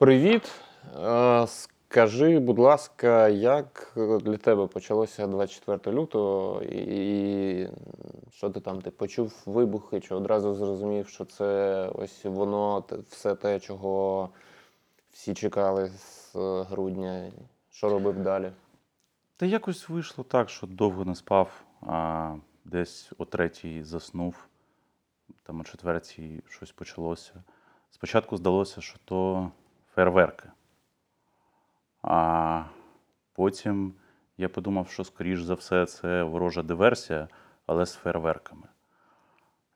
[0.00, 0.52] Привіт.
[0.96, 7.68] Е, Скажи, будь ласка, як для тебе почалося 24 лютого, і
[8.30, 13.60] що ти там ти почув вибухи, чи одразу зрозумів, що це ось воно, все те,
[13.60, 14.28] чого
[15.12, 16.34] всі чекали з
[16.70, 17.32] грудня.
[17.70, 18.52] Що робив далі?
[19.36, 24.34] Та якось вийшло так, що довго не спав, а десь о третій заснув,
[25.42, 27.32] там о четвертій щось почалося.
[27.90, 29.50] Спочатку здалося, що то
[30.00, 30.48] фейерверки.
[32.02, 32.64] А
[33.32, 33.94] потім
[34.38, 37.28] я подумав, що, скоріш за все, це ворожа диверсія,
[37.66, 38.68] але з фейерверками.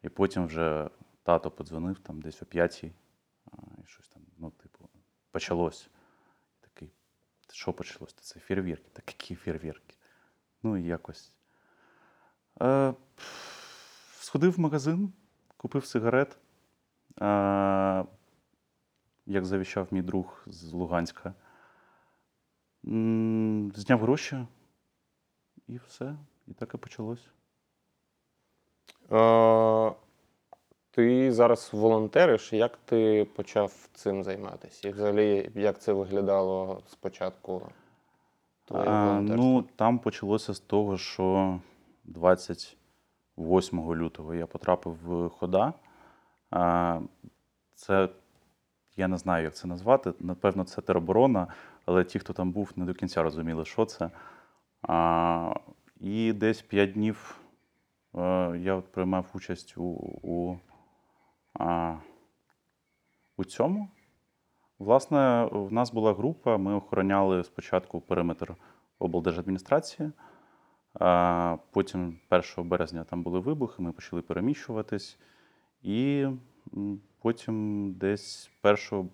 [0.02, 0.90] І потім вже
[1.22, 2.92] тато подзвонив там десь о п'ятій,
[3.82, 4.88] і щось там, ну, типу,
[5.30, 5.90] почалось.
[6.60, 6.92] Такий,
[7.52, 8.14] що почалось?
[8.14, 8.91] Це фейерверки.
[8.92, 9.96] Та які фейерверки?
[10.62, 11.32] Ну і якось.
[12.62, 12.94] Е,
[14.20, 15.12] сходив в магазин,
[15.56, 16.38] купив сигарет.
[17.20, 18.04] Е,
[19.27, 21.34] як завіщав мій друг з Луганська.
[23.75, 24.47] Зняв гроші,
[25.66, 26.16] і все.
[26.47, 27.28] І так і почалось.
[29.12, 29.92] Е,
[30.91, 32.53] Ти зараз волонтериш.
[32.53, 34.89] Як ти почав цим займатися?
[34.89, 37.69] І взагалі, як це виглядало спочатку?
[38.70, 41.59] А, ну, там почалося з того, що
[42.05, 45.72] 28 лютого я потрапив в хода.
[46.50, 47.00] А,
[47.75, 48.09] це
[48.97, 50.12] я не знаю, як це назвати.
[50.20, 51.47] Напевно, це тероборона,
[51.87, 54.11] але ті, хто там був, не до кінця розуміли, що це.
[54.83, 55.55] А,
[56.00, 57.41] і десь 5 днів
[58.15, 58.20] е,
[58.59, 59.83] я от приймав участь у,
[60.22, 60.59] у,
[61.55, 61.97] а,
[63.37, 63.89] у цьому.
[64.78, 68.55] Власне, в нас була група, ми охороняли спочатку периметр
[68.98, 70.12] облдержадміністрації.
[70.95, 75.19] а Потім 1 березня там були вибухи, ми почали переміщуватись.
[75.83, 76.27] І
[77.22, 79.10] потім десь 1,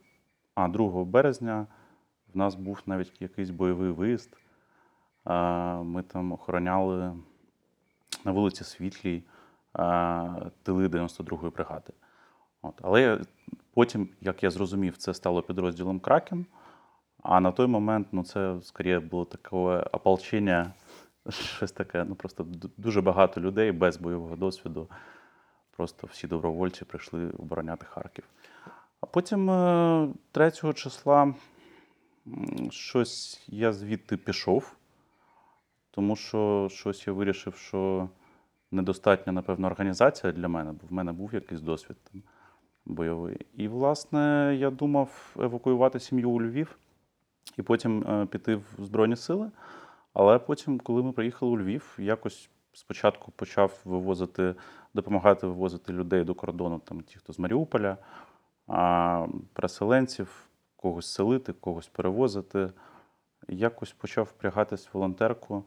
[0.55, 1.67] а 2 березня
[2.35, 4.37] в нас був навіть якийсь бойовий виїзд.
[5.85, 7.17] Ми там охороняли
[8.25, 9.23] на вулиці Світлій
[10.63, 11.93] тили 92-ї бригади.
[12.63, 12.75] От.
[12.83, 13.21] Але
[13.75, 16.47] потім, як я зрозумів, це стало підрозділом Кракен.
[17.23, 19.57] А на той момент ну, це скоріше було таке
[19.93, 20.73] ополчення,
[21.29, 22.05] щось таке.
[22.05, 22.47] Ну, просто
[22.77, 24.89] дуже багато людей без бойового досвіду.
[25.81, 28.25] Просто всі добровольці прийшли обороняти Харків.
[29.01, 31.35] А потім е, 3 числа
[32.71, 34.77] щось я звідти пішов,
[35.91, 38.09] тому що щось я вирішив, що
[38.71, 42.23] недостатня, напевно, організація для мене, бо в мене був якийсь досвід там,
[42.85, 43.47] бойовий.
[43.57, 46.79] І, власне, я думав евакуювати сім'ю у Львів
[47.59, 49.51] і потім е, піти в Збройні Сили.
[50.13, 54.55] Але потім, коли ми приїхали у Львів, якось спочатку почав вивозити,
[54.95, 57.97] допомагати вивозити людей до кордону, там ті, хто з Маріуполя,
[58.67, 62.73] а, переселенців, когось селити, когось перевозити.
[63.49, 65.65] Якось почав впрягатись в волонтерку.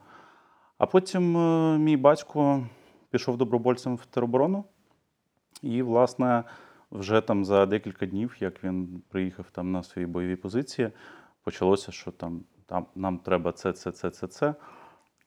[0.77, 2.67] А потім е, мій батько
[3.09, 4.65] пішов добровольцем в тероборону.
[5.61, 6.43] І, власне,
[6.91, 10.91] вже там за декілька днів, як він приїхав там на свої бойові позиції,
[11.43, 14.55] почалося, що там, там нам треба це, це, це, це, це.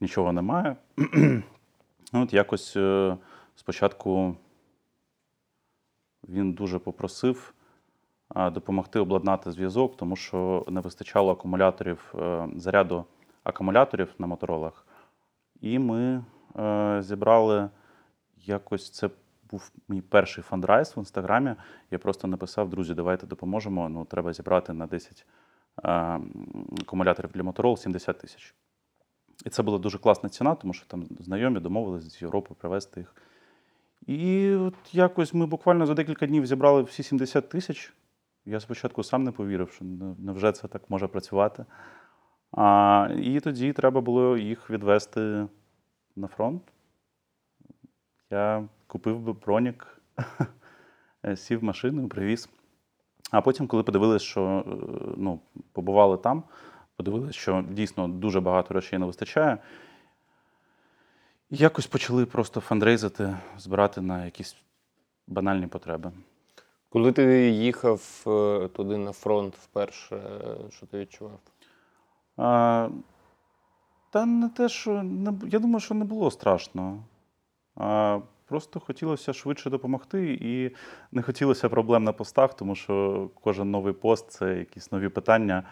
[0.01, 0.77] Нічого немає.
[2.13, 3.17] От якось е,
[3.57, 4.37] спочатку
[6.29, 7.55] він дуже попросив
[8.35, 13.05] допомогти обладнати зв'язок, тому що не вистачало акумуляторів, е, заряду
[13.45, 14.87] акумуляторів на моторолах.
[15.61, 16.25] І ми
[16.59, 17.71] е, зібрали
[18.37, 19.11] якось це
[19.51, 21.55] був мій перший фандрайз в інстаграмі.
[21.91, 23.89] Я просто написав: друзі, давайте допоможемо.
[23.89, 25.27] Ну, треба зібрати на 10
[25.85, 26.21] е,
[26.81, 28.55] акумуляторів для Motorola 70 тисяч.
[29.45, 33.15] І це була дуже класна ціна, тому що там знайомі домовилися з Європи привезти їх.
[34.07, 37.93] І от якось ми буквально за декілька днів зібрали всі 70 тисяч.
[38.45, 39.85] Я спочатку сам не повірив, що
[40.19, 41.65] невже це так може працювати.
[42.53, 45.47] А, і тоді треба було їх відвести
[46.17, 46.63] на фронт.
[48.31, 50.01] Я купив би бронік,
[51.37, 52.49] сів в машину, привіз.
[53.31, 54.73] А потім, коли подивилися, що е,
[55.17, 55.41] ну,
[55.73, 56.43] побували там,
[56.97, 59.59] подивилися, що дійсно дуже багато речей не вистачає.
[61.51, 64.57] Якось почали просто фандрейзити, збирати на якісь
[65.27, 66.13] банальні потреби.
[66.89, 71.41] Коли ти їхав е, туди на фронт вперше, е, що ти відчував?
[72.37, 72.89] А,
[74.11, 77.05] та не те, що не, я думаю, що не було страшно.
[77.77, 80.77] А, просто хотілося швидше допомогти, і
[81.13, 85.63] не хотілося проблем на постах, тому що кожен новий пост це якісь нові питання,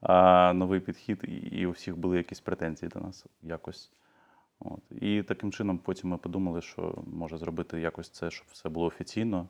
[0.00, 3.90] а, новий підхід, і у всіх були якісь претензії до нас якось.
[4.64, 5.02] От.
[5.02, 9.48] І таким чином потім ми подумали, що може зробити якось це, щоб все було офіційно.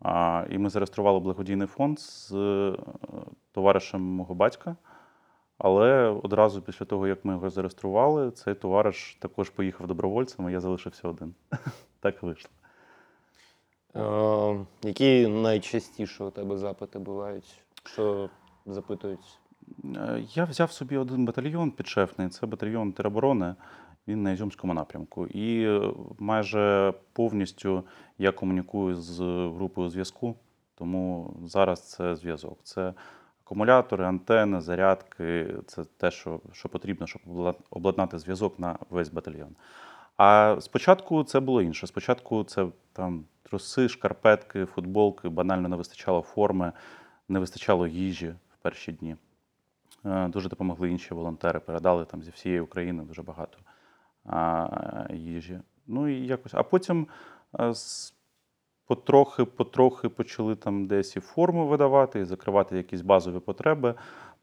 [0.00, 2.76] А, і ми зареєстрували благодійний фонд з е,
[3.52, 4.76] товаришем мого батька.
[5.58, 10.60] Але одразу після того, як ми його зареєстрували, цей товариш також поїхав добровольцем, а я
[10.60, 11.34] залишився один.
[12.00, 12.50] Так вийшло.
[13.96, 17.62] Е, які найчастіше у тебе запити бувають?
[17.84, 18.30] Що
[18.66, 19.38] запитують?
[19.84, 23.54] Е, Я взяв собі один батальйон підшефний, це батальйон тероборони.
[24.10, 25.26] Він на Ізюмському напрямку.
[25.26, 27.84] І е, майже повністю
[28.18, 29.20] я комунікую з
[29.56, 30.34] групою зв'язку,
[30.74, 32.58] тому зараз це зв'язок.
[32.62, 32.94] Це
[33.44, 37.22] акумулятори, антени, зарядки це те, що, що потрібно, щоб
[37.70, 39.56] обладнати зв'язок на весь батальйон.
[40.16, 41.86] А спочатку це було інше.
[41.86, 46.72] Спочатку це там труси, шкарпетки, футболки, банально не вистачало форми,
[47.28, 49.16] не вистачало їжі в перші дні.
[50.06, 53.58] Е, Дуже допомогли інші волонтери, передали там зі всієї України дуже багато
[55.10, 55.60] їжі.
[55.86, 56.54] Ну і якось.
[56.54, 57.06] А потім
[57.60, 57.72] е,
[58.86, 63.94] потрохи, потрохи почали там десь і форму видавати, і закривати якісь базові потреби.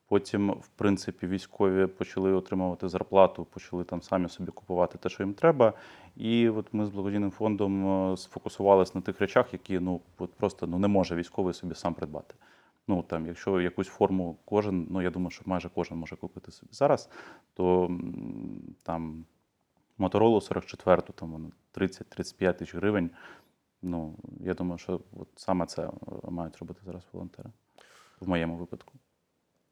[0.09, 5.33] Потім, в принципі, військові почали отримувати зарплату, почали там самі собі купувати те, що їм
[5.33, 5.74] треба.
[6.15, 10.68] І от ми з благодійним фондом е, сфокусувалися на тих речах, які ну от просто
[10.68, 12.35] ну не може військовий собі сам придбати.
[12.88, 16.73] Ну там, якщо якусь форму кожен, ну я думаю, що майже кожен може купити собі
[16.73, 17.09] зараз,
[17.53, 17.91] то
[18.83, 19.25] там
[19.97, 23.09] Моторолу 44, там 30-35 тисяч гривень.
[23.81, 25.91] Ну, я думаю, що от саме це е,
[26.23, 27.49] мають робити зараз волонтери
[28.19, 28.94] в моєму випадку.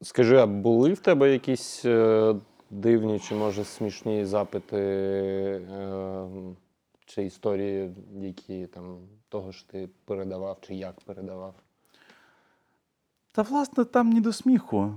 [0.02, 2.34] Скажи, а були в тебе якісь е,
[2.70, 6.28] дивні чи може смішні запити е,
[7.06, 11.54] чи історії, які там того ж ти передавав, чи як передавав?
[13.32, 14.94] Та, власне, там ні до сміху.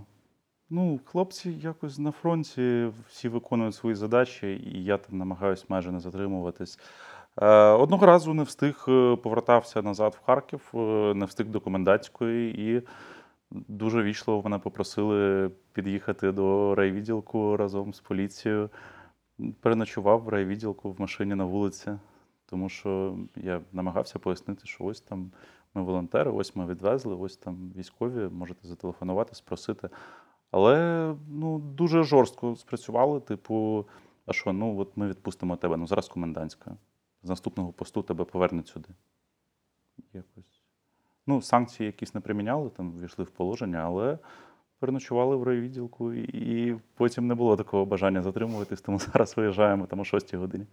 [0.71, 5.99] Ну, хлопці якось на фронті всі виконують свої задачі, і я там намагаюся майже не
[5.99, 6.79] затримуватись.
[7.41, 10.77] Е, Одного разу не встиг, е, повертався назад в Харків, е,
[11.13, 12.81] не встиг до комендантської, і
[13.51, 18.69] дуже вічливо мене попросили під'їхати до райвідділку разом з поліцією.
[19.61, 21.91] Переночував в райвідділку в машині на вулиці,
[22.45, 25.31] тому що я намагався пояснити, що ось там
[25.73, 29.89] ми волонтери, ось ми відвезли, ось там військові, можете зателефонувати, спросити.
[30.51, 33.19] Але ну, дуже жорстко спрацювали.
[33.19, 33.85] Типу,
[34.25, 35.77] а що, ну от ми відпустимо тебе.
[35.77, 36.77] Ну зараз комендантська.
[37.23, 38.89] З наступного посту тебе повернуть сюди.
[40.13, 40.61] Якось.
[41.27, 44.17] Ну, санкції якісь не приміняли, там ввійшли в положення, але
[44.79, 50.03] переночували в райвідділку, і, потім не було такого бажання затримуватись, тому зараз виїжджаємо там о
[50.03, 50.65] 6 годині.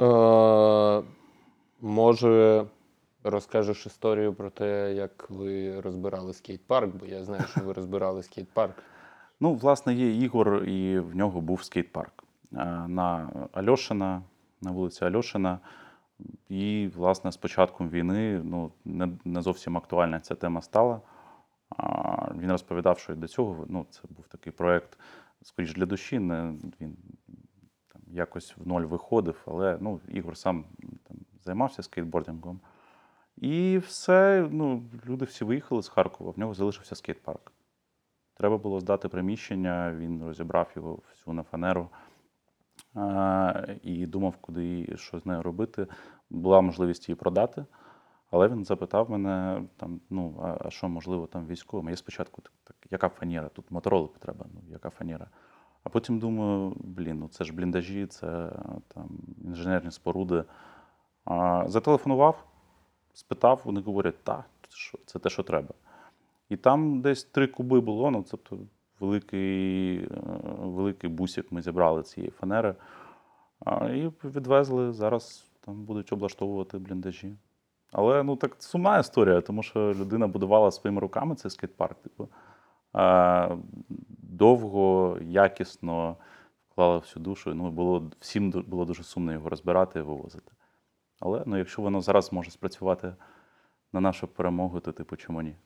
[0.00, 1.02] Е,
[1.80, 2.66] може,
[3.24, 8.74] розкажеш історію про те, як ви розбирали скейт-парк, бо я знаю, що ви розбирали скейт-парк.
[9.40, 12.24] Ну, власне, є Ігор, і в нього був скейт-парк
[12.88, 14.22] на Альошина,
[14.62, 15.58] на вулиці Альошина.
[16.48, 21.00] І, власне, з початком війни ну, не, не зовсім актуальна ця тема стала.
[22.38, 24.98] Він розповідав, що і до цього ну, це був такий проєкт,
[25.42, 26.18] скоріш для душі.
[26.18, 26.96] Не, він
[27.92, 30.64] там, якось в ноль виходив, але ну, Ігор сам
[31.08, 32.60] там, займався скейтбордингом.
[33.36, 37.52] І все, ну, люди всі виїхали з Харкова, в нього залишився скейт-парк.
[38.34, 41.88] Треба було здати приміщення, він розібрав його всю на фанеру
[42.94, 45.86] а, і думав, куди що з нею робити.
[46.30, 47.64] Була можливість її продати,
[48.30, 51.88] але він запитав мене, там, ну, а, що можливо там військовим.
[51.88, 53.48] Я спочатку так, так, яка фанера?
[53.48, 55.30] Тут мотороли треба, ну, яка фанера.
[55.84, 58.52] А потім думаю, блін, ну це ж бліндажі, це
[58.88, 59.08] там
[59.44, 60.44] інженерні споруди.
[61.24, 62.44] А, зателефонував,
[63.14, 64.44] спитав, вони говорять, так,
[65.06, 65.74] це те, що треба.
[66.48, 68.58] І там десь три куби було, ну тобто
[69.00, 70.08] великий, е,
[70.58, 72.74] великий бусик ми зібрали цієї фанери.
[73.66, 74.92] І відвезли.
[74.92, 77.36] Зараз там будуть облаштовувати бліндажі.
[77.92, 81.96] Але ну так сумна історія, тому що людина будувала своїми руками цей скейт-парк.
[82.02, 82.28] Типу,
[84.18, 86.16] довго, якісно
[86.70, 87.54] вклала всю душу.
[87.54, 90.52] Ну, було, всім було дуже сумно його розбирати і вивозити.
[91.24, 93.14] Але ну, якщо воно зараз може спрацювати
[93.92, 95.56] на нашу перемогу, то типу чому ні?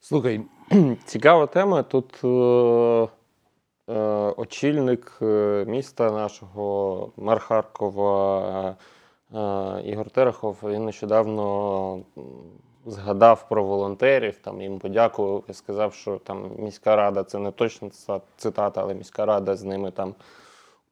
[0.00, 0.40] Слухай,
[1.04, 1.82] цікава тема.
[1.82, 2.28] Тут е,
[3.92, 3.98] е,
[4.36, 8.76] очільник е, міста нашого, мер Харкова
[9.34, 12.00] е, Ігор Терехов, він нещодавно
[12.86, 17.90] згадав про волонтерів, там їм подякував і сказав, що там міська рада, це не точно
[18.36, 20.14] цитата, але міська рада з ними там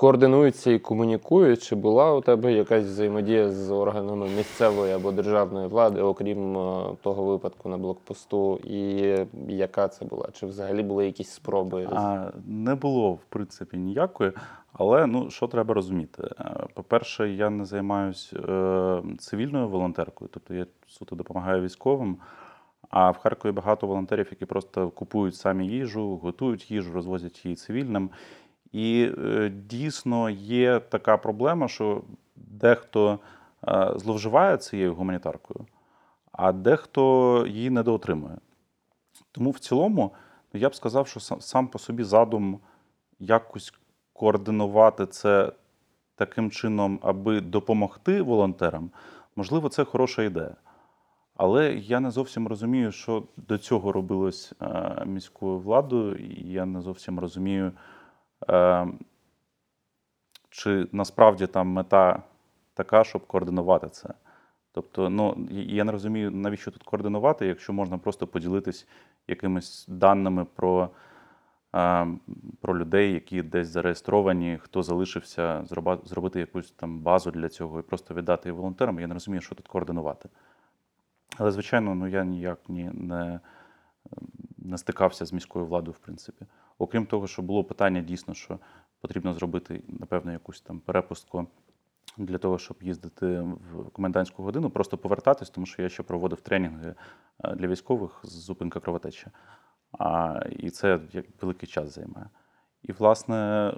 [0.01, 1.57] координується і комунікує.
[1.57, 7.25] Чи була у тебе якась взаємодія з органами місцевої або державної влади, окрім е, того
[7.25, 9.17] випадку на блокпосту, і
[9.49, 10.29] яка це була?
[10.33, 11.89] Чи взагалі були якісь спроби?
[11.93, 14.33] А, не було, в принципі, ніякої.
[14.73, 16.23] Але ну, що треба розуміти?
[16.41, 22.17] Е, По-перше, я не займаюся е, цивільною волонтеркою, тобто я суто допомагаю військовим.
[22.91, 28.11] А в Харкові багато волонтерів, які просто купують самі їжу, готують їжу, розвозять її цивільним.
[28.73, 32.03] І е, дійсно є така проблема, що
[32.37, 33.19] дехто
[33.69, 35.67] е, зловживає цією гуманітаркою,
[36.33, 38.39] а дехто її недоотримує.
[39.33, 40.13] Тому в цілому
[40.53, 42.61] ну, я б сказав, що сам, по собі задум
[43.19, 43.75] якось
[44.13, 45.53] координувати це
[46.15, 48.91] таким чином, аби допомогти волонтерам,
[49.37, 50.57] можливо, це хороша ідея.
[51.37, 56.81] Але я не зовсім розумію, що до цього робилось е, міською владою, і я не
[56.81, 57.73] зовсім розумію,
[60.51, 62.23] чи насправді там мета
[62.75, 64.09] така, щоб координувати це.
[64.73, 68.87] Тобто, ну я не розумію, навіщо тут координувати, якщо можна просто поділитись
[69.29, 70.91] якимись даними про,
[71.75, 72.07] е,
[72.61, 75.65] про людей, які десь зареєстровані, хто залишився,
[76.05, 79.01] зробити якусь там базу для цього і просто віддати її волонтерам.
[79.01, 80.29] Я не розумію, що тут координувати.
[81.39, 83.41] Але, звичайно, ну я ніяк ні, не,
[84.59, 86.47] не стикався з міською владою, в принципі.
[86.81, 88.59] Окрім того, що було питання дійсно, що
[89.01, 91.47] потрібно зробити, напевно, якусь там перепустку
[92.17, 96.95] для того, щоб їздити в комендантську годину, просто повертатись, тому що я ще проводив тренінги
[97.45, 99.27] е, для військових з зупинка кровотечі.
[99.93, 102.29] А, і це як великий час займає.
[102.83, 103.73] І, власне,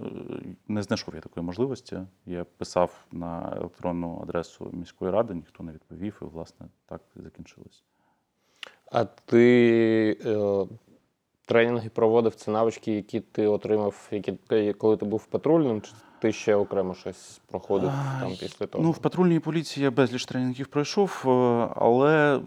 [0.68, 2.00] не знайшов я такої можливості.
[2.26, 7.84] Я писав на електронну адресу міської ради, ніхто не відповів, і, власне, так закінчилось.
[8.92, 10.66] А ти е,
[11.46, 14.32] тренінги проводив це навички, які ти отримав, які,
[14.78, 18.84] коли ти був патрульним, чи ти ще окремо щось проходив там після того?
[18.84, 21.28] Ну, в патрульній поліції я безліч тренінгів пройшов, е,
[21.76, 22.40] але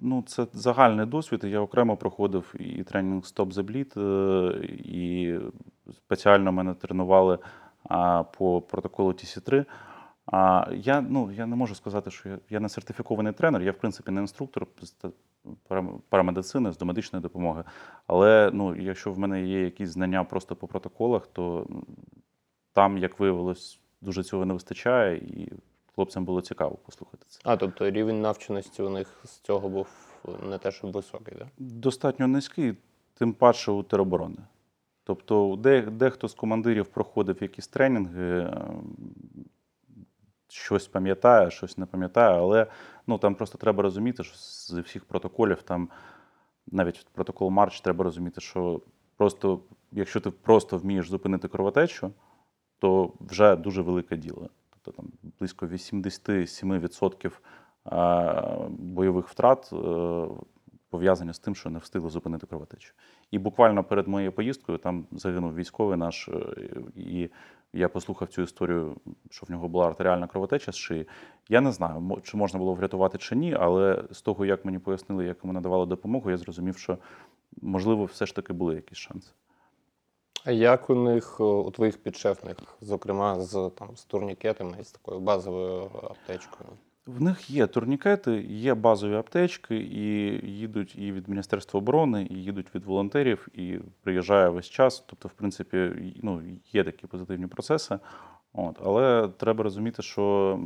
[0.00, 1.44] ну, це загальний досвід.
[1.44, 5.38] Я окремо проходив і тренінг Stop the Bleed, е, і
[5.92, 7.38] спеціально мене тренували
[8.38, 9.64] по протоколу TC3.
[10.26, 13.78] А я, ну, я не можу сказати, що я, я не сертифікований тренер, я, в
[13.78, 14.66] принципі, не інструктор
[16.08, 17.64] парамедицини, з домедичної допомоги.
[18.06, 21.66] Але ну, якщо в мене є якісь знання просто по протоколах, то
[22.72, 25.52] там, як виявилось, дуже цього не вистачає, і
[25.94, 27.40] хлопцям було цікаво послухати це.
[27.44, 29.88] А, тобто рівень навченості у них з цього був
[30.48, 31.48] не те, щоб високий, так?
[31.58, 32.76] Достатньо низький,
[33.14, 34.38] тим паче у тероборони.
[35.04, 39.09] Тобто, де, дехто з командирів проходив якісь тренінги, ем,
[40.52, 42.66] щось пам'ятає, щось не пам'ятає, але
[43.06, 45.88] ну, там просто треба розуміти, що з всіх протоколів, там,
[46.66, 48.80] навіть протокол Марч, треба розуміти, що
[49.16, 49.60] просто,
[49.92, 52.12] якщо ти просто вмієш зупинити кровотечу,
[52.78, 54.48] то вже дуже велике діло.
[54.70, 57.32] Тобто там близько 87%
[57.84, 59.76] а, бойових втрат е,
[60.90, 62.94] пов'язані з тим, що не встигли зупинити кровотечу.
[63.30, 66.54] І буквально перед моєю поїздкою там загинув військовий наш, е,
[66.96, 67.30] і
[67.72, 68.96] я послухав цю історію,
[69.30, 71.08] що в нього була артеріальна кровотеча з шиї.
[71.48, 75.24] Я не знаю, чи можна було врятувати чи ні, але з того, як мені пояснили,
[75.24, 76.98] як йому надавали допомогу, я зрозумів, що
[77.62, 79.30] можливо все ж таки були якісь шанси.
[80.44, 84.92] А як у них, е, у твоїх підшефних, зокрема з, там, з турнікетами і з
[84.92, 86.70] такою базовою аптечкою?
[87.06, 90.06] В них є турнікети, є базові аптечки, і
[90.50, 95.04] їдуть і від Міністерства оборони, і їдуть від волонтерів, і приїжджає весь час.
[95.06, 95.92] Тобто, в принципі,
[96.22, 96.42] ну,
[96.72, 97.98] є такі позитивні процеси.
[98.52, 100.58] От, але треба розуміти, що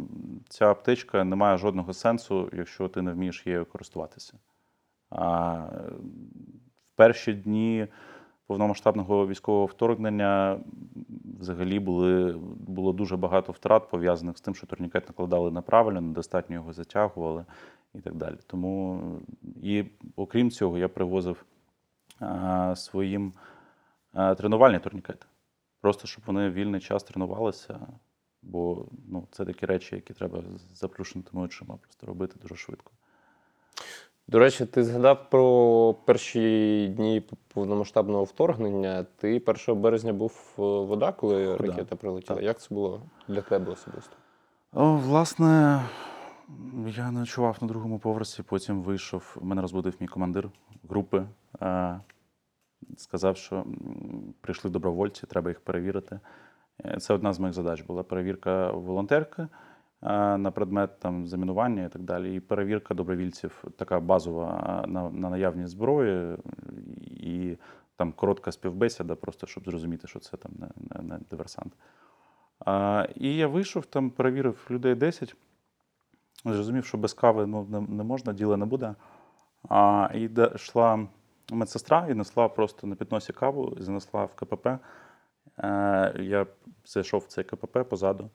[0.49, 4.39] ця аптечка не має жодного сенсу, якщо ти не вмієш її користуватися.
[5.11, 5.57] А
[6.85, 7.87] в перші дні
[8.47, 10.61] повномасштабного військового вторгнення
[11.41, 12.33] взагалі були,
[12.67, 17.45] було дуже багато втрат, пов'язаних з тим, що турнікет накладали неправильно, недостатньо його затягували
[17.95, 18.37] і так далі.
[18.47, 19.03] Тому
[19.63, 19.85] і
[20.17, 21.45] окрім цього, я привозив
[22.21, 23.33] а, своїм
[24.13, 25.27] а, тренувальні турнікети.
[25.81, 27.87] Просто щоб вони вільний час тренувалися,
[28.43, 32.93] бо ну, це такі речі, які треба заплющеними очима просто робити дуже швидко.
[34.29, 37.23] До речі, ти згадав про перші дні
[37.55, 39.07] повномасштабного вторгнення.
[39.17, 42.35] Ти 1 березня був е, вода, коли Вода, ракета прилетіла.
[42.37, 42.45] так.
[42.45, 44.17] Як це було для тебе особисто?
[44.73, 45.83] О, власне,
[46.87, 49.37] я ночував на другому поверсі, потім вийшов.
[49.43, 50.49] Мене розбудив мій командир
[50.89, 51.25] групи.
[51.63, 52.01] е,
[52.97, 53.65] Сказав, що
[54.41, 56.21] прийшли добровольці, треба їх перевірити.
[56.85, 59.47] Е, Це одна з моїх задач була перевірка волонтерки
[60.39, 62.37] на предмет там, замінування і так далі.
[62.37, 66.37] І перевірка добровільців, така базова е, на, на наявність зброї,
[67.11, 67.57] і
[67.97, 71.73] там коротка співбесіда, просто щоб зрозуміти, що це там не, не, не диверсант.
[72.67, 75.37] А, і я вийшов, там перевірив людей 10.
[76.45, 78.95] Зрозумів, що без кави ну, не, не можна, діла не буде.
[79.69, 81.07] А, і йшла
[81.53, 84.67] медсестра і несла просто на підносі каву, занесла в КПП.
[84.67, 86.47] Е, я
[86.85, 88.31] зайшов в цей КПП позаду,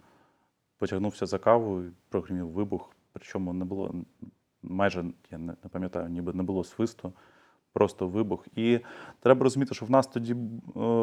[0.79, 2.95] потягнувся за кавою, прогримів вибух.
[3.13, 3.93] Причому не було
[4.63, 7.13] майже я не, пам'ятаю, ніби не було свисту,
[7.73, 8.47] просто вибух.
[8.55, 8.79] І
[9.19, 10.35] треба розуміти, що в нас тоді е,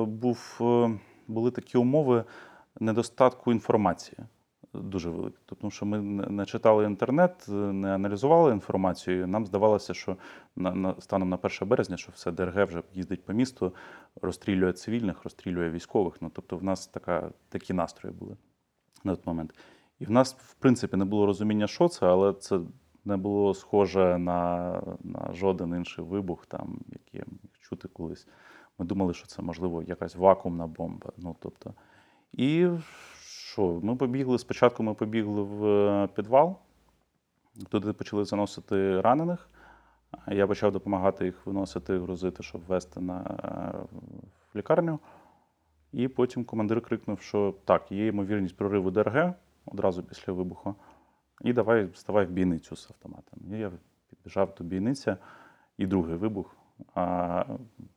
[0.04, 2.24] був, е, були такі умови
[2.80, 4.18] недостатку інформації.
[4.74, 5.36] Дуже великі.
[5.60, 5.98] Тому що ми
[6.30, 9.26] не читали інтернет, е, не аналізували інформацію.
[9.26, 10.16] Нам здавалося, що
[10.56, 13.74] на, на станом на 1 березня, що все ДРГ вже їздить по місту,
[14.22, 16.14] розстрілює цивільних, розстрілює військових.
[16.20, 18.36] Ну тобто, в нас така, такі настрої були
[19.04, 19.54] на той момент.
[19.98, 22.60] І в нас, в принципі, не було розуміння, що це, але це
[23.04, 28.26] не було схоже на, на жоден інший вибух, там, який я міг чути колись.
[28.78, 31.12] Ми думали, що це можливо якась вакуумна бомба.
[31.16, 31.74] Ну, тобто,
[32.32, 32.68] і
[33.20, 33.80] що?
[33.82, 34.38] Ми побігли.
[34.38, 36.56] Спочатку ми побігли в е, підвал,
[37.68, 39.48] туди почали заносити ранених.
[40.28, 43.96] Я почав допомагати їх виносити, грузити, щоб вести на, е,
[44.54, 44.98] в лікарню.
[45.96, 49.34] І потім командир крикнув, що так, є ймовірність прориву ДРГ
[49.66, 50.74] одразу після вибуху.
[51.40, 53.40] І давай ставай в бійницю з автоматом.
[53.52, 53.72] І я
[54.10, 55.16] підбіжав до бійниці,
[55.78, 56.56] і другий вибух.
[56.94, 57.44] А,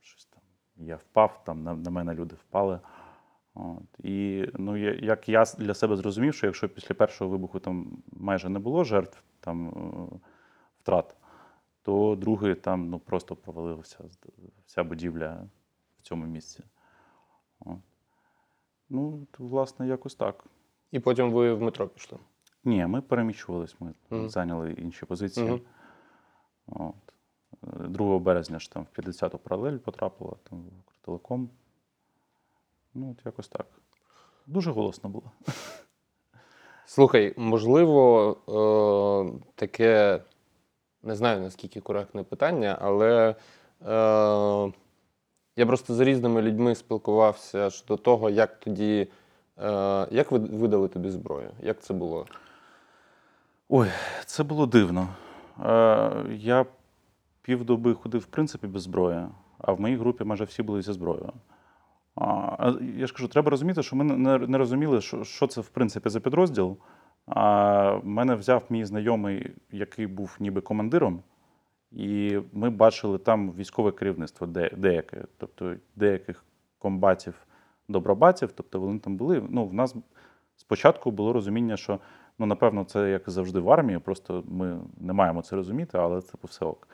[0.01, 0.41] щось там,
[0.77, 2.79] я впав, там на, на мене люди впали.
[3.53, 4.05] От.
[4.05, 8.59] І ну, як я для себе зрозумів, що якщо після першого вибуху там майже не
[8.59, 10.17] було жертв там, е,
[10.81, 11.15] втрат,
[11.81, 13.97] то другий там ну, просто провалився
[14.65, 15.47] вся будівля
[15.99, 16.63] в цьому місці.
[17.59, 17.79] От.
[18.89, 20.43] Ну, то, власне, якось так.
[20.91, 22.17] І потім ви в метро пішли.
[22.63, 24.29] Ні, ми переміщувались, ми Мгм.
[24.29, 25.47] зайняли інші позиції.
[25.47, 25.61] Мгм.
[26.67, 26.95] От.
[27.63, 31.49] Е, 2 березня ж там в 50-ту паралель потрапила, там в Укртелеком.
[32.93, 33.65] Ну, от якось так.
[34.47, 35.31] Дуже голосно було.
[36.85, 38.31] Слухай, можливо,
[39.37, 40.21] е, таке
[41.03, 43.35] не знаю наскільки коректне питання, але
[43.85, 44.73] е,
[45.59, 49.07] я просто з різними людьми спілкувався щодо того, як тоді,
[49.57, 51.49] е, як ви видали тобі зброю?
[51.61, 52.25] Як це було?
[53.69, 53.87] Ой,
[54.25, 55.07] це було дивно.
[55.65, 56.65] Е, я
[57.41, 59.25] півдоби ходив, в принципі, без зброї,
[59.57, 61.33] а в моїй групі майже всі були зі зброєю.
[62.15, 65.69] А, я ж кажу, треба розуміти, що ми не, не розуміли, що, що це в
[65.69, 66.77] принципі за підрозділ.
[67.27, 71.23] А мене взяв мій знайомий, який був ніби командиром,
[71.91, 74.47] і ми бачили там військове керівництво
[74.77, 76.45] деяке, тобто деяких
[76.77, 77.33] комбатів,
[77.87, 79.43] добробатів, тобто вони там були.
[79.49, 79.95] Ну, в нас
[80.55, 81.99] спочатку було розуміння, що
[82.39, 86.33] ну, напевно, це як завжди в армії, просто ми не маємо це розуміти, але це
[86.43, 86.87] все ок.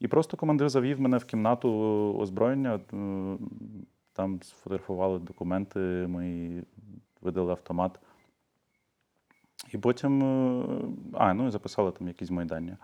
[0.00, 1.70] І просто командир завів мене в кімнату
[2.18, 3.38] озброєння, е,
[4.12, 5.78] там сфотографували документи,
[6.08, 6.62] ми
[7.22, 8.00] видали автомат.
[9.72, 10.64] І потім, е,
[11.12, 12.76] а, ну і записали там якісь майдання.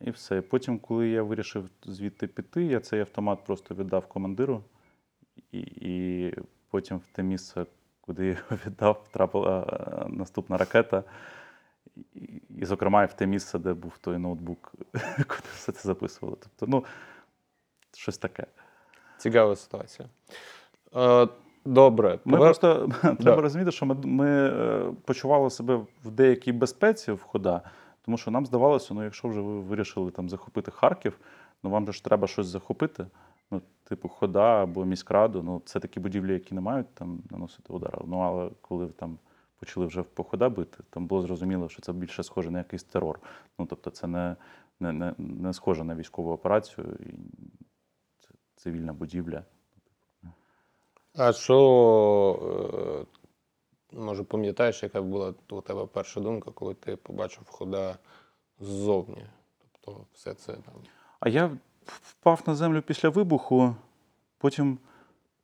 [0.00, 0.40] І все.
[0.40, 4.62] Потім, коли я вирішив звідти піти, я цей автомат просто віддав командиру,
[5.52, 6.34] і, і
[6.70, 7.66] потім в те місце,
[8.00, 11.04] куди я його віддав, трапила е, наступна ракета.
[12.14, 12.20] І,
[12.58, 14.72] і, зокрема, в те місце, де був той ноутбук,
[15.16, 16.36] куди все це записували.
[16.40, 16.84] Тобто, ну,
[17.96, 18.46] щось таке.
[19.18, 20.08] Цікава ситуація.
[20.96, 21.28] Е,
[21.64, 22.18] добре.
[22.24, 23.14] Ми повер- просто Да.
[23.14, 27.62] треба розуміти, що ми, ми е, почували себе в деякій безпеці в хода,
[28.04, 31.18] тому що нам здавалося, ну якщо вже ви вирішили там захопити Харків,
[31.62, 33.06] ну вам же ж треба щось захопити.
[33.50, 38.02] Ну, типу, хода або міськраду, ну це такі будівлі, які не мають там наносити удар.
[38.06, 39.18] Ну але коли там
[39.58, 43.20] почали вже по хода бити, там було зрозуміло, що це більше схоже на якийсь терор.
[43.58, 44.36] Ну тобто, це не,
[44.80, 47.14] не, не, не схоже на військову операцію, і
[48.20, 49.44] це цивільна будівля.
[51.16, 53.23] А що, е,
[53.96, 57.98] може, пам'ятаєш, яка була у тебе перша думка, коли ти побачив хода
[58.60, 59.26] ззовні?
[59.58, 60.74] Тобто все це там.
[61.20, 61.50] А я
[61.84, 63.76] впав на землю після вибуху,
[64.38, 64.78] потім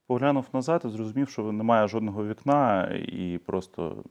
[0.07, 4.05] поглянув назад і зрозумів, що немає жодного вікна, і просто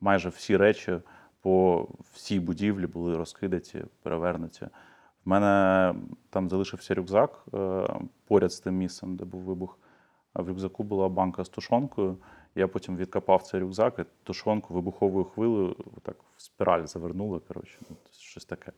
[0.00, 1.00] майже всі речі
[1.40, 4.66] по всій будівлі були розкидаті, перевернуті.
[5.24, 5.94] В мене
[6.30, 7.88] там залишився рюкзак е,
[8.26, 9.78] поряд з тим місцем, де був вибух.
[10.32, 12.16] А в рюкзаку була банка з тушонкою.
[12.54, 17.40] Я потім відкопав цей рюкзак і тушонку вибуховою хвилею так в спіраль завернули.
[17.48, 18.72] Коротше, ну, щось таке.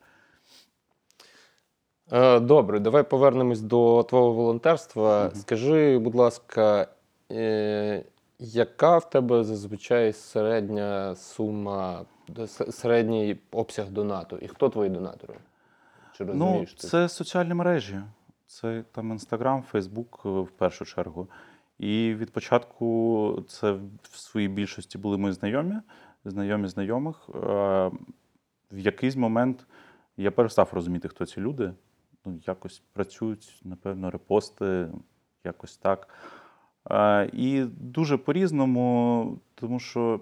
[2.12, 5.24] Е, Добре, давай повернемось до твого волонтерства.
[5.24, 5.34] Мгм.
[5.34, 6.86] Скажи, будь ласка,
[7.32, 8.04] е,
[8.38, 12.04] яка в тебе зазвичай середня сума,
[12.38, 14.36] с- середній обсяг донату?
[14.36, 15.34] І хто твої донатори?
[16.16, 16.88] Чи Ну, розумієш ти?
[16.88, 18.00] це соціальні мережі.
[18.46, 21.28] Це там Інстаграм, Фейсбук е, в першу чергу.
[21.80, 25.74] І від початку це в своїй більшості були мої знайомі,
[26.24, 27.30] знайомі знайомих.
[27.34, 27.38] Е,
[28.72, 29.66] В якийсь момент
[30.16, 31.72] я перестав розуміти, хто ці люди.
[32.24, 34.88] Ну, якось працюють, напевно, репости,
[35.44, 36.08] якось так.
[36.90, 40.20] Е, І дуже по-різному, тому що,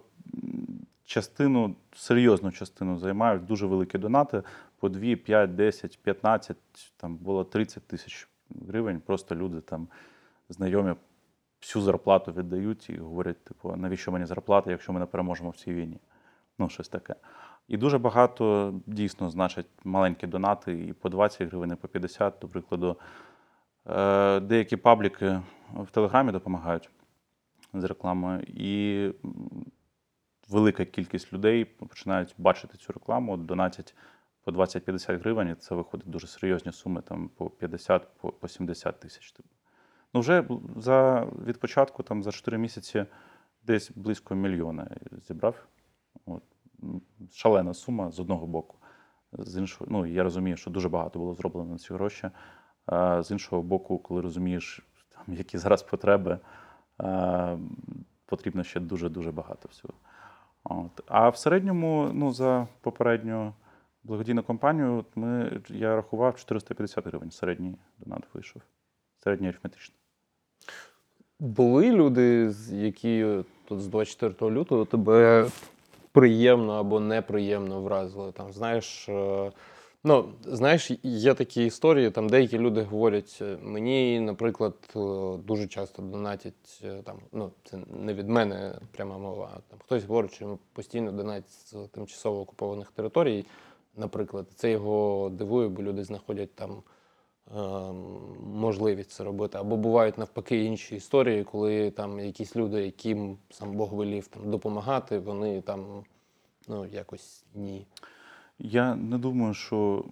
[1.05, 4.43] частину, серйозну частину займають дуже великі донати
[4.79, 6.57] по 2, 5, 10, 15,
[6.97, 8.29] там було 30 тисяч
[8.69, 9.01] гривень.
[9.01, 9.89] Просто люди там
[10.49, 10.95] знайомі
[11.61, 15.75] всю зарплату віддають і говорять, типу, навіщо мені зарплата, якщо ми не переможемо в цій
[15.75, 16.01] війні?
[16.59, 17.15] Ну, щось таке.
[17.69, 22.49] І дуже багато дійсно значать маленькі донати і по 20 гривень, і по 50, до
[22.49, 22.97] прикладу.
[23.87, 25.41] Е, Деякі пабліки
[25.75, 26.91] в Телеграмі допомагають
[27.75, 29.13] з рекламою, і
[30.49, 33.95] велика кількість людей починають бачити цю рекламу, донатять
[34.45, 39.01] по 20-50 гривень, і це виходить дуже серйозні суми, там по 50, по, по 70
[39.01, 39.35] тисяч.
[40.15, 40.45] Ну, вже
[40.77, 43.07] за, від початку, там, за 4 місяці,
[43.63, 44.91] десь близько мільйона
[45.29, 45.67] зібрав.
[46.27, 46.43] От.
[47.33, 48.77] Шалена сума з одного боку.
[49.33, 52.31] З іншого, ну, я розумію, що дуже багато було зроблено на ці гроші.
[52.87, 56.39] А з іншого боку, коли розумієш, там, які зараз потреби,
[56.99, 57.57] а,
[58.27, 59.95] потрібно ще дуже-дуже багато всього.
[60.65, 61.01] От.
[61.07, 63.55] А в середньому, ну, за попередню
[64.03, 67.31] благодійну кампанію, от ми, я рахував 450 гривень.
[67.31, 68.63] Середній донат вийшов.
[69.19, 69.98] Середній арифметичний.
[71.41, 73.27] Були люди, які
[73.65, 75.49] тут з 24 лютого тебе
[76.13, 78.33] приємно або неприємно вразили.
[78.33, 79.53] Там, знаєш, е,
[80.05, 84.99] ну, знаєш, є такі історії, там деякі люди говорять, е, мені, наприклад, е,
[85.45, 90.35] дуже часто донатять, там, ну, це не від мене пряма мова, а там хтось говорить,
[90.35, 93.45] що йому постійно донатять з тимчасово окупованих територій,
[93.97, 94.47] наприклад.
[94.55, 96.83] Це його дивує, бо люди знаходять там
[98.43, 99.59] можливість це робити.
[99.59, 105.19] Або бувають навпаки інші історії, коли там якісь люди, яким сам Бог велів там, допомагати,
[105.19, 106.05] вони там
[106.69, 107.87] ну, якось ні.
[108.59, 110.05] Я не думаю, що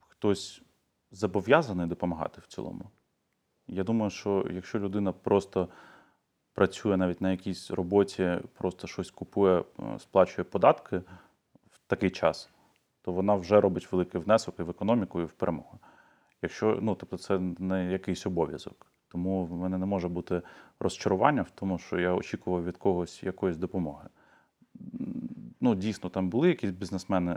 [0.00, 0.62] хтось
[1.10, 2.84] зобов'язаний допомагати в цілому.
[3.68, 5.68] Я думаю, що якщо людина просто
[6.54, 10.98] працює навіть на якійсь роботі, просто щось купує, е, сплачує податки
[11.70, 12.50] в такий час,
[13.02, 15.78] то вона вже робить великий внесок і в економіку, і в перемогу.
[16.44, 18.86] Якщо ну, тобто це не якийсь обов'язок.
[19.08, 20.42] Тому в мене не може бути
[20.80, 24.08] розчарування в тому, що я очікував від когось якоїсь допомоги.
[25.60, 27.36] Ну, дійсно, там були якісь бізнесмени,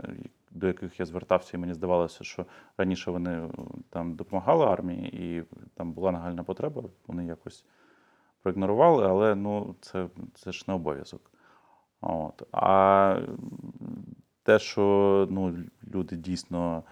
[0.50, 2.46] до яких я звертався, і мені здавалося, що
[2.78, 3.50] раніше вони е,
[3.90, 5.44] там допомагали армії, і
[5.74, 7.64] там була нагальна потреба, вони якось
[8.42, 11.30] проігнорували, але ну, це, це ж не обов'язок.
[12.00, 12.42] От.
[12.52, 13.20] А
[14.42, 15.56] те, що ну,
[15.94, 16.82] люди дійсно,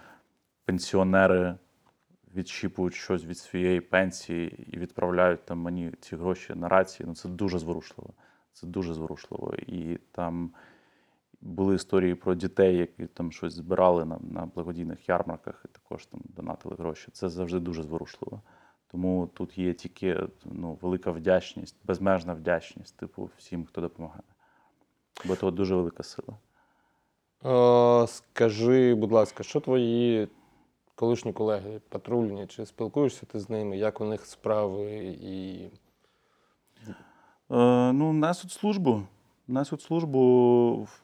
[0.64, 1.54] пенсіонери
[2.36, 7.28] відщіпують щось від своєї пенсії і відправляють там мені ці гроші на рації, ну це
[7.28, 8.10] дуже зворушливо.
[8.52, 9.54] Це дуже зворушливо.
[9.66, 10.50] І там
[11.40, 16.20] були історії про дітей, які там щось збирали на, на благодійних ярмарках і також там
[16.24, 17.08] донатили гроші.
[17.12, 18.42] Це завжди дуже зворушливо.
[18.90, 24.22] Тому тут є тільки ну, велика вдячність, безмежна вдячність, типу, всім, хто допомагає.
[25.24, 26.36] Бо це дуже велика сила.
[27.44, 30.28] Е, скажи, будь ласка, що твої
[30.96, 35.64] колишні колеги патрульні, чи спілкуєшся ти з ними, як у них справи і.
[37.50, 39.02] Е, ну, несуть службу.
[39.48, 40.82] Несуть службу.
[40.82, 41.00] В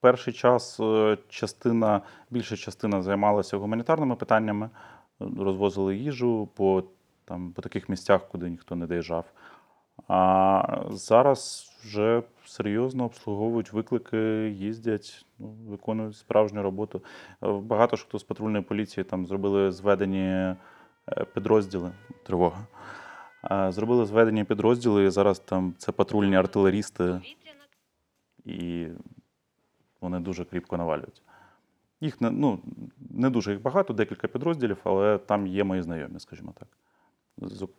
[0.00, 4.70] перший час е, частина, більша частина займалася гуманітарними питаннями,
[5.20, 6.84] е, розвозили їжу по,
[7.24, 9.24] там, по таких місцях, куди ніхто не доїжджав.
[10.08, 17.02] А зараз вже серйозно обслуговують виклики, їздять, ну, виконують справжню роботу.
[17.42, 20.56] Е, Багато ж хто з патрульної поліції там зробили зведені е,
[21.34, 22.66] підрозділи тривога.
[23.68, 27.20] Зробили зведені підрозділи, і зараз там це патрульні артилерісти,
[28.44, 28.86] і
[30.00, 31.22] вони дуже кріпко навалюють.
[32.00, 32.58] Їх не, ну,
[33.10, 36.68] не дуже їх багато, декілька підрозділів, але там є мої знайомі, скажімо так.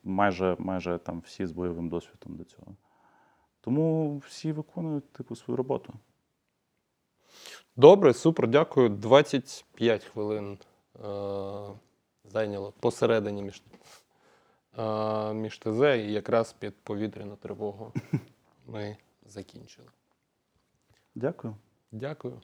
[0.03, 2.75] Майже, майже там всі з бойовим досвідом до цього.
[3.61, 5.93] Тому всі виконують типу свою роботу.
[7.75, 8.89] Добре, супер, дякую.
[8.89, 10.57] 25 хвилин
[10.95, 10.99] е,
[12.23, 13.61] зайняло посередині між,
[14.77, 17.93] е, між ТЗ і якраз під повітряну тривогу
[18.67, 19.87] ми закінчили.
[21.15, 21.55] Дякую.
[21.91, 22.41] Дякую.